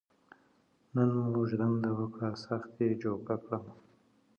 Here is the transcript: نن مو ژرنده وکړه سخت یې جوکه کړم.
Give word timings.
نن 0.93 1.09
مو 1.31 1.41
ژرنده 1.49 1.91
وکړه 1.95 2.27
سخت 2.45 2.71
یې 2.81 2.89
جوکه 3.01 3.35
کړم. 3.43 3.65